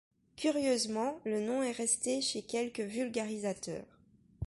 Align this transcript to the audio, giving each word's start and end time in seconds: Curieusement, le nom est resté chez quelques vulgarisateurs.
Curieusement, 0.35 1.19
le 1.25 1.41
nom 1.41 1.61
est 1.61 1.73
resté 1.73 2.21
chez 2.21 2.41
quelques 2.41 2.79
vulgarisateurs. 2.79 3.85